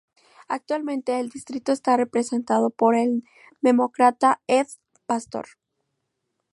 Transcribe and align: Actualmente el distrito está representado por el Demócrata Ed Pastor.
Actualmente 0.47 1.19
el 1.19 1.29
distrito 1.29 1.71
está 1.71 1.95
representado 1.95 2.71
por 2.71 2.95
el 2.95 3.23
Demócrata 3.61 4.41
Ed 4.47 4.65
Pastor. 5.05 5.45